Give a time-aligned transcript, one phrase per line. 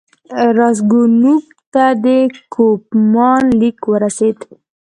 [0.57, 1.43] راسګونوف
[1.73, 2.07] ته د
[2.53, 4.37] کوفمان لیک ورسېد.